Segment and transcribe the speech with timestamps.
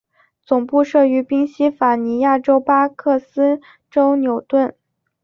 [0.43, 3.61] 总部设于宾西法尼亚州巴克斯
[3.93, 4.75] 县纽顿。